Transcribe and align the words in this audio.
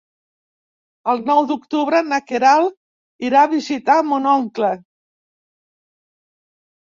El 1.11 1.19
nou 1.25 1.41
d'octubre 1.49 1.99
na 2.13 2.17
Queralt 2.31 3.27
irà 3.29 3.43
a 3.47 3.51
visitar 3.53 3.97
mon 4.07 4.25
oncle. 4.31 4.71